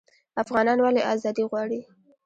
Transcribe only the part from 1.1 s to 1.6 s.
ازادي